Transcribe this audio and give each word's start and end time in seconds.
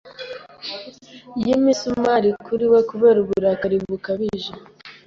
Y'imisumari 1.43 2.29
kuri 2.45 2.65
we 2.71 2.79
kubera 2.89 3.17
uburakari 3.23 3.77
bukabije 3.89 4.51